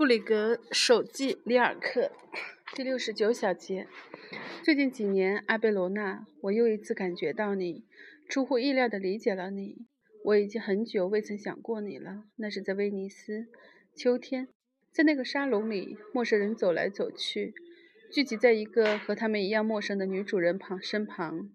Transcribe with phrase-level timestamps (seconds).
[0.00, 2.10] 布里格手记里尔克
[2.74, 3.86] 第六十九小节。
[4.62, 7.84] 最近几年，阿贝罗纳，我又一次感觉到你，
[8.26, 9.76] 出乎意料地理解了你。
[10.24, 12.24] 我已经很久未曾想过你了。
[12.36, 13.48] 那是在威尼斯，
[13.94, 14.48] 秋天，
[14.90, 17.52] 在那个沙龙里，陌生人走来走去，
[18.10, 21.50] 聚集在一个和他们一样陌生的女主人旁身旁。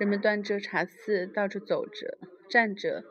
[0.00, 2.18] 人们端着茶肆，到处走着、
[2.50, 3.04] 站着。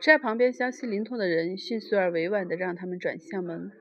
[0.00, 3.72] 只要旁边消息灵通的人迅速而委婉地让他们转向门，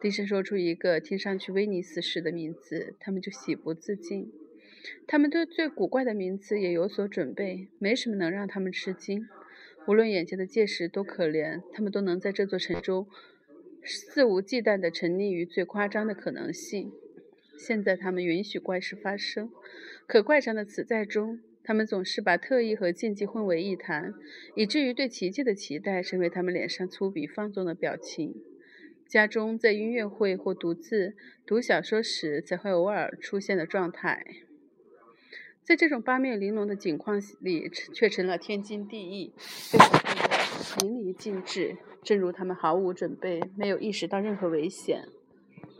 [0.00, 4.32] 低声说出一个听上去威尼斯式的名字，他们就喜不自禁。
[5.06, 9.28] 他们对最古怪的名词也有所准备，没什么能让他们吃惊。
[9.86, 13.06] 无论眼前的届时多可怜，他们都能在这座城中
[13.84, 16.90] 肆无忌惮地沉溺于最夸张的可能性。
[17.58, 19.50] 现在他们允许怪事发生，
[20.06, 21.40] 可怪张的词在中。
[21.66, 24.14] 他们总是把特意和禁忌混为一谈，
[24.54, 28.36] 以至于对奇迹的期待成为他们脸上粗鄙放纵的表情。
[29.08, 34.24] 家中在音乐会或独自读小说时才会偶尔出现的状态，
[35.64, 39.32] 在这种八面玲珑的景况里，却成了天经地义，
[39.72, 45.08] 被保护得淋漓尽致，正如他们毫无准备，没有意识到任何危险。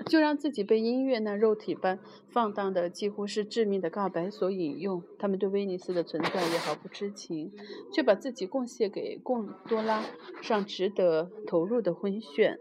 [0.09, 5.03] 就让自己被音乐那肉体般放荡的、几乎是致命的告白所引诱。
[5.19, 7.53] 他们对威尼斯的存在也毫不知情，
[7.93, 10.05] 却把自己贡献给贡多拉
[10.41, 12.59] 上值得投入的昏眩。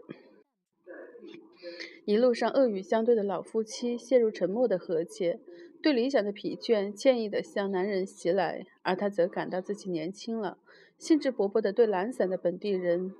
[2.04, 5.40] 一路上，恶语相对的老夫妻陷入沉默的和解，
[5.82, 10.58] 对理想的疲倦歉意地向男人袭来，而他则感到自己年轻了，
[10.98, 13.12] 兴致勃勃地对懒散的本地人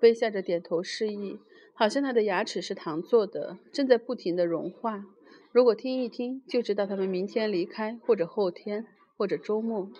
[0.00, 1.38] 微笑着点头示意。
[1.80, 5.06] 好像他的牙齿是糖做的，正在不停地融化。
[5.50, 8.86] 如果听一听，就知道他们明天离开，或者后天，
[9.16, 9.90] 或者周末。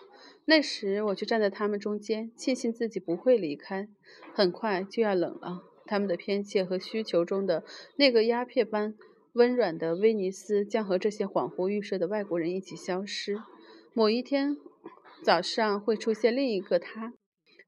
[0.45, 3.89] 那时，我就站在他们中间，庆幸自己不会离开。
[4.35, 7.65] 很快就要冷了，他们的偏见和需求中的
[7.97, 8.95] 那个鸦片般
[9.33, 13.39] 温软的威尼斯，将和这些恍惚预设的外国人一起消失。
[13.95, 14.59] 某一天
[15.25, 17.15] 早上，会出现另一个他，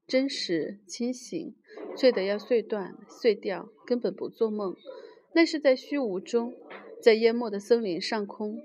[0.05, 1.55] 真实、清醒。
[1.95, 4.75] 醉得要碎断、碎掉，根本不做梦。
[5.33, 6.55] 那是在虚无中，
[6.99, 8.59] 在淹没的森林上空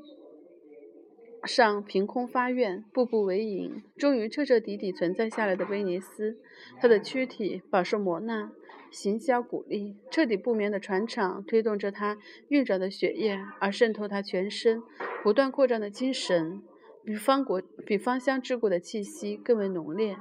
[1.45, 6.39] 上凭空发愿，步步为营，终于彻彻底底存在下来的威尼斯。
[6.81, 8.51] 他的躯体饱受磨难，
[8.91, 12.17] 行销鼓励，彻底不眠的船厂推动着他
[12.49, 14.83] 运转的血液，而渗透他全身
[15.23, 16.63] 不断扩张的精神，
[17.05, 20.17] 比方国比芳香之国的气息更为浓烈。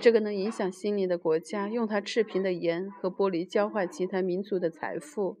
[0.00, 5.36] 这个能影响心灵的国家，用它赤贫的盐和玻璃交换其他民族的财富。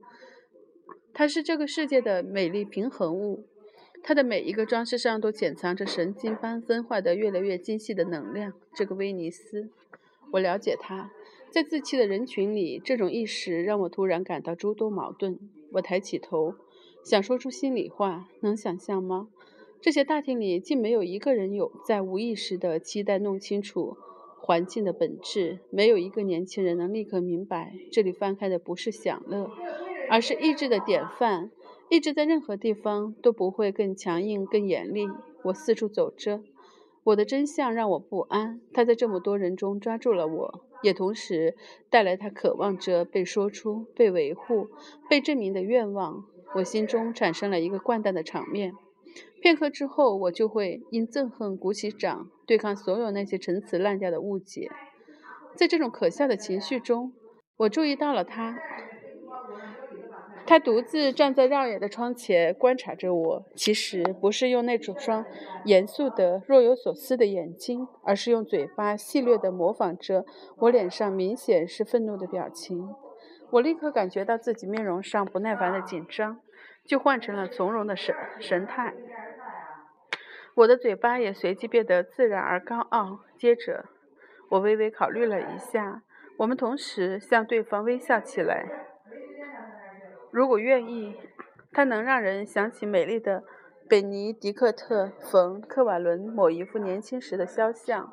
[1.12, 3.46] 它是这个世界的美丽平衡物，
[4.02, 8.54] 它的每一个装饰上都潜藏着神经般分化的越来越精细的能量。
[8.74, 9.68] 这个威尼斯，
[10.32, 11.10] 我了解它。
[11.50, 15.38] 在自欺的人群里，这种意识让我突然感到诸多矛盾。
[15.74, 16.54] 我抬起头，
[17.04, 19.28] 想说出心里话，能想象吗？
[19.80, 23.96] 这些大厅里竟没有一个人有在无意识地期待弄清楚。
[24.46, 27.72] 环境的本质，没有一个年轻人能立刻明白。
[27.90, 29.50] 这里翻开的不是享乐，
[30.10, 31.50] 而是意志的典范。
[31.88, 35.08] 意志在任何地方都不会更强硬、更严厉。
[35.44, 36.42] 我四处走着，
[37.04, 38.60] 我的真相让我不安。
[38.74, 41.56] 他在这么多人中抓住了我，也同时
[41.88, 44.68] 带来他渴望着被说出、被维护、
[45.08, 46.26] 被证明的愿望。
[46.56, 48.74] 我心中产生了一个惯蛋的场面。
[49.44, 54.70] 片刻之后，我就会因憎恨鼓起掌，对抗所有那些陈词滥调的误解。
[55.54, 57.12] 在这种可笑的情绪中，
[57.58, 58.58] 我注意到了他。
[60.46, 63.44] 他独自站在绕眼的窗前，观察着我。
[63.54, 65.26] 其实不是用那种双
[65.66, 70.24] 严肃的、若有所思的眼睛，而是用嘴巴戏谑地模仿着
[70.56, 72.88] 我脸上明显是愤怒的表情。
[73.50, 76.40] 我立刻感觉到自己面容上不耐烦的紧张。
[76.86, 78.92] 就换成了从容的神神态，
[80.54, 83.20] 我的嘴巴也随即变得自然而高傲。
[83.36, 83.86] 接着，
[84.50, 86.02] 我微微考虑了一下，
[86.36, 88.68] 我们同时向对方微笑起来。
[90.30, 91.16] 如果愿意，
[91.72, 93.42] 它能让人想起美丽的
[93.88, 98.12] 本尼迪克特·冯·克瓦伦某一幅年轻时的肖像。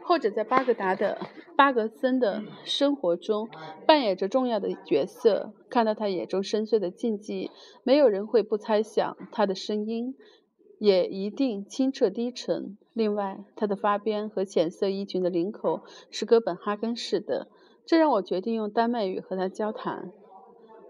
[0.00, 1.18] 或者在巴格达的
[1.54, 3.46] 巴格森的生活中
[3.86, 5.52] 扮演着重要的角色。
[5.68, 7.50] 看到他眼中深邃的禁忌，
[7.82, 10.16] 没有人会不猜想他的声音
[10.78, 12.76] 也一定清澈低沉。
[12.92, 17.48] 另外，他的发边和浅色衣裙的领口是哥本哈根式的，
[17.86, 20.12] 这让我决定用丹麦语和他交谈。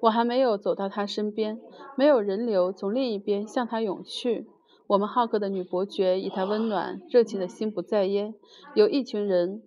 [0.01, 1.61] 我还没有走到他身边，
[1.97, 4.47] 没有人流从另一边向他涌去。
[4.87, 8.35] 我们好客的女伯爵以她温暖、热情的心不在焉。
[8.75, 9.61] 有一群人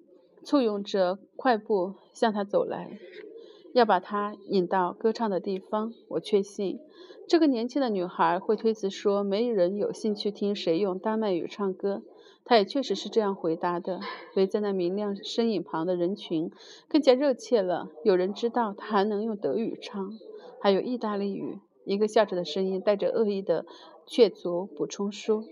[0.44, 2.97] 簇拥着快步向她走来，
[3.73, 5.94] 要把她引到歌唱的地方。
[6.09, 6.79] 我确信，
[7.27, 12.01] 这个年轻的女孩会推辞说没人有兴趣听谁用丹麦语唱歌。
[12.44, 14.01] 她也确实是这样回答的。
[14.35, 16.51] 围在那明亮身影旁的人群
[16.89, 17.89] 更加热切了。
[18.03, 20.17] 有人知道她还能用德语唱，
[20.59, 21.59] 还有意大利语。
[21.85, 23.65] 一个笑着的声音带着恶意的
[24.06, 25.45] 确足补充说：“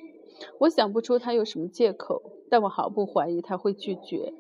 [0.59, 4.33] 我想不出她有什么借口，但我毫不怀疑她会拒绝。”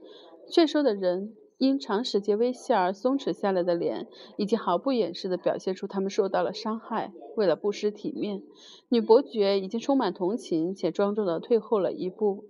[0.51, 1.33] 劝说的人。
[1.59, 4.07] 因长时间微笑而松弛下来的脸，
[4.37, 7.13] 以及毫不掩饰地表现出他们受到了伤害。
[7.35, 8.41] 为了不失体面，
[8.87, 12.45] 女伯爵已经充满同情且庄重地退后了一步。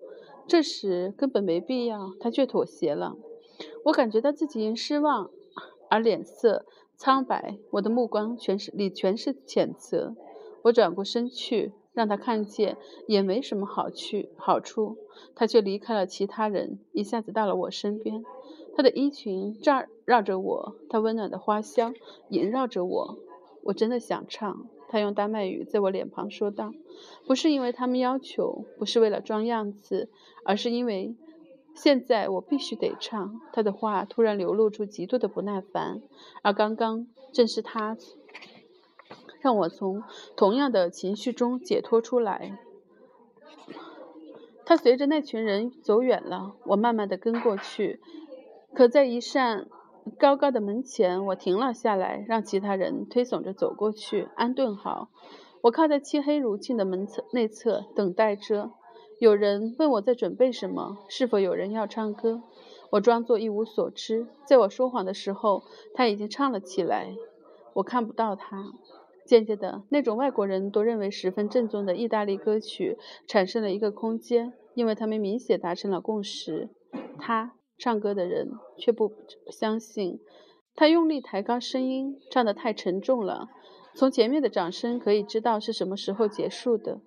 [0.48, 3.18] 这时根本没必要，她却妥协了。
[3.86, 5.32] 我感觉到自己因失望
[5.90, 6.66] 而脸色
[6.96, 10.16] 苍白，我的目光全是里全是谴责。
[10.64, 14.96] 我转过身去，让他看见也没什么好去好处。
[15.36, 18.24] 他却离开了其他人，一下子到了我身边。
[18.74, 21.94] 他的衣裙绕绕着我，他温暖的花香
[22.30, 23.18] 萦绕着我。
[23.64, 24.70] 我真的想唱。
[24.88, 26.72] 他用丹麦语在我脸庞说道
[27.28, 30.08] ：“不是因为他们要求，不是为了装样子，
[30.46, 31.14] 而是因为
[31.76, 36.02] 现在我必须得唱。”他的话突然流露出极度的不耐烦，
[36.44, 37.98] 而刚刚正是他
[39.40, 40.04] 让我从
[40.36, 42.60] 同样的情绪中解脱出来。
[44.66, 48.00] 他随着那群人走远了，我慢慢的跟过去。
[48.74, 49.68] 可在一扇
[50.20, 55.10] 高高的门前，我停了下来，让其他人推搡着走过去，安顿好。
[55.62, 58.72] 我靠在漆黑如镜的门侧内侧，等待着。
[59.18, 62.44] 有人问我在准备什么，是否有人要唱歌。
[62.92, 64.28] 我装作一无所知。
[64.46, 65.64] 在我说谎的时候，
[65.94, 67.16] 他已经唱了起来。
[67.74, 68.72] 我看不到他。
[69.30, 72.98] 渐渐的，那种外国人都认为十分正宗的意大利歌曲
[73.28, 76.70] 产生了一个空间，因为他们明显达成了共识。
[77.20, 77.54] 他。
[77.82, 79.14] 唱歌的人却不
[79.50, 80.20] 相信，
[80.76, 83.48] 他用力抬高声音，唱得太沉重了。
[83.96, 87.00] 从前面的掌声可以知道是什么时候结束的。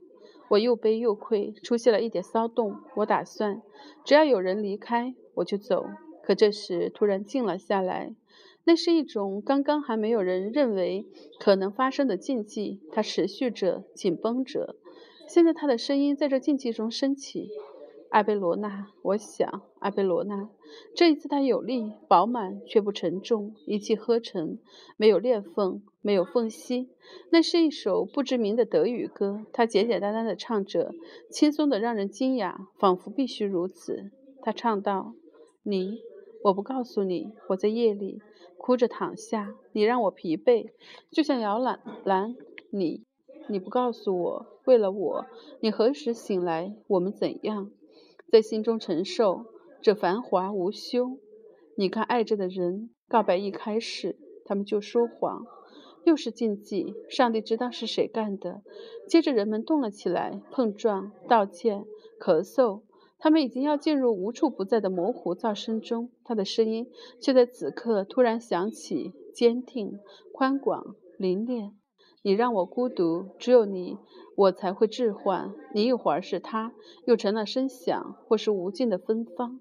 [0.49, 2.77] 我又悲又愧，出现了一点骚动。
[2.97, 3.61] 我打算，
[4.03, 5.85] 只要有人离开，我就走。
[6.25, 8.15] 可这时突然静了下来，
[8.65, 11.07] 那是一种刚刚还没有人认为
[11.41, 12.81] 可能发生的禁忌。
[12.91, 14.77] 它持续着，紧绷着。
[15.29, 17.51] 现在他的声音在这禁忌中升起。
[18.11, 20.51] 艾贝罗娜，我想，艾贝罗娜，
[20.95, 24.59] 这一次他有力、饱满却不沉重，一气呵成，
[24.99, 26.91] 没有裂缝，没有缝隙。
[27.31, 30.95] 那是一首不知名的德语歌，他简简单单的唱着，
[31.31, 34.11] 轻松的让人惊讶，仿佛必须如此。
[34.43, 35.15] 他唱道
[35.65, 36.03] ：“你，
[36.45, 38.21] 我不告诉你，我在夜里
[38.59, 40.71] 哭着躺下，你让我疲惫，
[41.11, 42.35] 就像摇篮篮。
[42.71, 43.05] 你，
[43.49, 45.27] 你不告诉我，为了我，
[45.61, 46.75] 你何时醒来？
[46.89, 47.71] 我们怎样？”
[48.31, 49.45] 在心中承受
[49.83, 51.19] 这繁华无休。
[51.77, 55.45] 你看，爱着的人告白一开始，他们就说谎，
[56.05, 56.95] 又是禁忌。
[57.11, 58.63] 上帝知道是谁干的。
[59.07, 61.85] 接着，人们动了起来，碰撞、道歉、
[62.19, 62.81] 咳嗽。
[63.23, 66.91] 他们已经要进入无处不在的模糊噪声中，他的声音
[67.21, 70.01] 却在此刻突然响起，坚定、
[70.33, 71.71] 宽广、凌冽。
[72.23, 73.97] 你让我孤独，只有你，
[74.35, 75.55] 我才会置换。
[75.73, 76.73] 你一会儿是他，
[77.05, 79.61] 又成了声响，或是无尽的芬芳。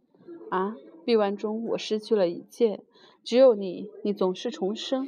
[0.50, 0.75] 啊，
[1.06, 2.84] 臂弯中我失去了一切，
[3.24, 5.07] 只有你，你总是重生。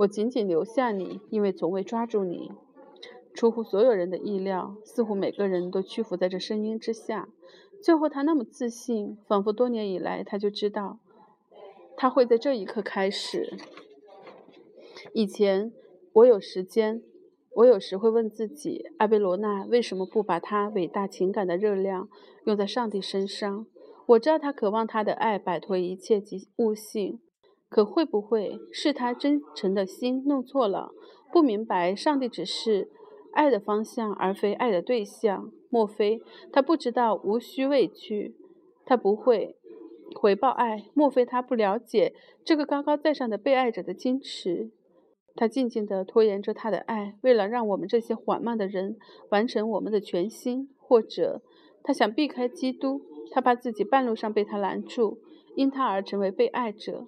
[0.00, 2.50] 我紧紧留下你，因为从未抓住你。
[3.32, 7.28] 出乎所有人的意料，似乎每个人都屈服在这声音之下。
[7.82, 10.98] 最后，他那么自信，仿佛多年以来他就知道，
[11.96, 13.56] 他会在这一刻开始。
[15.12, 15.72] 以前。
[16.14, 17.02] 我有时间，
[17.54, 22.06] 我有时会问自己：阿贝罗娜为什么不把他伟大情感的热量
[22.44, 23.64] 用在上帝身上？
[24.04, 27.18] 我知道他渴望他的爱摆脱一切及物性，
[27.70, 30.90] 可会不会是他真诚的心弄错了？
[31.32, 32.90] 不明白上帝只是
[33.32, 35.50] 爱的方向，而非爱的对象？
[35.72, 36.20] 莫非
[36.52, 38.36] 他不知道无需畏惧，
[38.84, 39.56] 他不会
[40.14, 40.84] 回报爱？
[40.92, 42.14] 莫非他不了解
[42.44, 44.70] 这个高高在上的被爱者的矜持？
[45.34, 48.98] 他静静地拖延着他的爱，为了让我们这些缓慢的人
[49.30, 51.40] 完成我们的全心；或者，
[51.82, 53.00] 他想避开基督，
[53.30, 55.20] 他怕自己半路上被他拦住，
[55.56, 57.06] 因他而成为被爱者。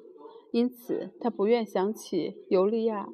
[0.53, 3.05] 因此，他不愿想起尤利娅·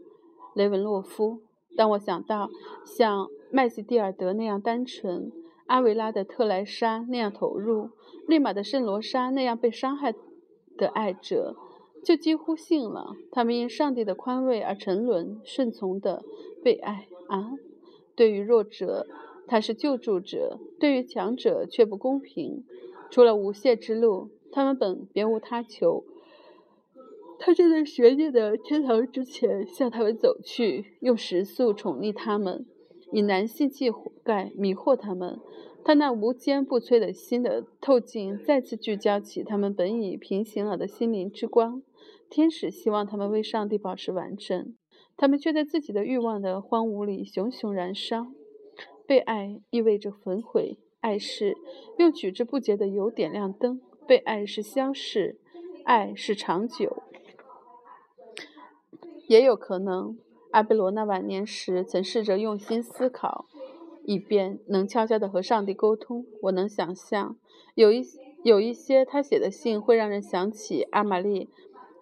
[0.54, 1.40] 雷文洛夫。
[1.76, 2.50] 当我想到
[2.84, 5.32] 像麦西蒂尔德那样单纯，
[5.70, 7.90] 阿维拉的特莱莎那样投入，
[8.26, 10.12] 利马的圣罗莎那样被伤害
[10.76, 11.54] 的爱者。
[12.02, 16.24] 就几乎信了，他们因上帝的宽慰而沉沦、顺从的
[16.64, 17.52] 被爱啊！
[18.16, 19.06] 对于弱者，
[19.46, 22.64] 他是救助者；对于强者，却不公平。
[23.08, 26.02] 除了无懈之路，他们本别无他求。
[27.38, 32.66] 他站在悬念的天堂之前向他们走去，用食宿宠溺他们，
[33.12, 33.90] 以男性气
[34.22, 35.38] 概迷惑他们。
[35.82, 41.82] 他那无坚不摧的心的透镜再次聚焦起他们本已平行了的心灵之光。
[42.28, 44.74] 天使希望他们为上帝保持完整，
[45.16, 48.28] 他们却在自己的欲望的荒芜里熊熊燃烧。
[49.06, 51.56] 被爱意味着焚毁，爱是
[51.98, 53.80] 用取之不竭的油点亮灯。
[54.06, 55.38] 被爱是消逝，
[55.84, 57.02] 爱是长久。
[59.26, 60.18] 也有可能，
[60.50, 63.46] 阿贝罗那晚年时曾试着用心思考，
[64.04, 66.26] 以便能悄悄地和上帝沟通。
[66.42, 67.36] 我能想象，
[67.76, 68.04] 有一
[68.42, 71.44] 有一些他写的信会让人想起阿玛丽·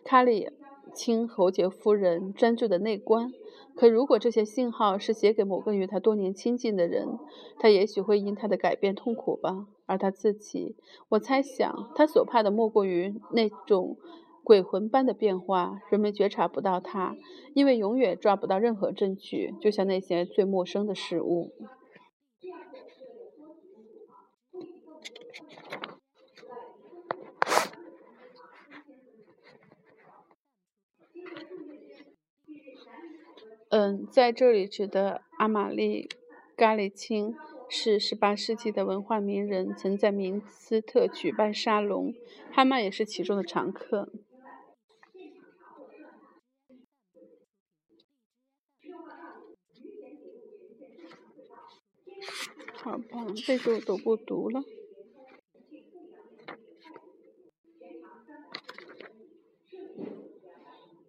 [0.02, 0.48] 卡里
[0.94, 3.34] 钦侯爵夫人专注的内观。
[3.74, 7.18] 可如果这些信号是写给某个与他多年亲近的人，
[7.58, 9.66] 他也许会因他的改变痛苦吧。
[9.84, 10.74] 而他自己，
[11.10, 13.98] 我猜想，他所怕的莫过于那种。
[14.48, 17.14] 鬼魂般的变化，人们觉察不到它，
[17.52, 21.52] 因为永远抓不到任何证据，就像那些最陌生的事物。
[33.68, 36.08] 嗯，在这里指的阿玛丽·
[36.56, 37.34] 咖里钦
[37.68, 42.14] 是18世纪的文化名人，曾在明斯特举办沙龙，
[42.50, 44.10] 哈曼也是其中的常客。
[52.80, 54.62] 好吧，这个我都不读了。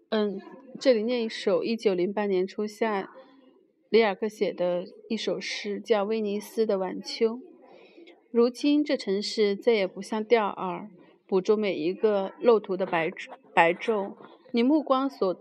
[0.09, 0.41] 嗯，
[0.79, 3.11] 这里念一首一九零八年初夏
[3.89, 7.35] 里尔克写的一首诗，叫《威尼斯的晚秋》。
[8.31, 10.87] 如今这城市再也不像钓饵，
[11.27, 13.11] 捕捉每一个漏图的白
[13.53, 14.15] 白昼。
[14.51, 15.31] 你目光所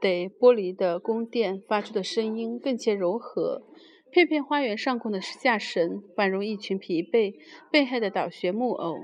[0.00, 3.62] 得玻璃的宫殿发出的声音更加柔和。
[4.10, 7.34] 片片花园上空的下神，宛如一群疲惫、
[7.70, 8.96] 被害的倒穴木偶。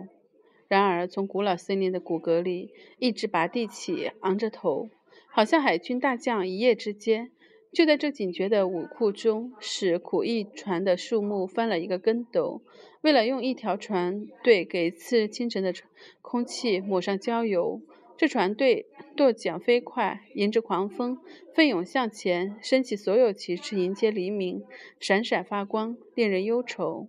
[0.66, 4.88] 然而，从古老森林的骨骼里，一直拔地起，昂着头，
[5.28, 7.30] 好像海军大将一夜之间，
[7.70, 12.62] 就在这警觉的武库中，使苦役船的树木翻了一个跟斗。
[13.02, 15.75] 为了用一条船队给次日清晨的
[16.23, 17.82] 空气抹上焦油。
[18.16, 21.18] 这船队舵桨飞快，迎着狂风
[21.52, 24.62] 奋勇向前，升起所有旗帜，迎接黎明，
[25.00, 27.09] 闪闪发光，令人忧愁。